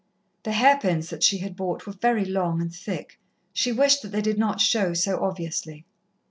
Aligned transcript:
The 0.41 0.53
hair 0.53 0.79
pins 0.79 1.11
that 1.11 1.21
she 1.21 1.37
had 1.37 1.55
bought 1.55 1.85
were 1.85 1.93
very 1.93 2.25
long 2.25 2.59
and 2.59 2.73
thick. 2.73 3.19
She 3.53 3.71
wished 3.71 4.01
that 4.01 4.07
they 4.11 4.23
did 4.23 4.39
not 4.39 4.59
show 4.59 4.95
so 4.95 5.23
obviously. 5.23 5.85